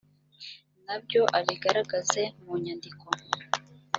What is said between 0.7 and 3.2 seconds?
na byo abigaragaze mu nyandiko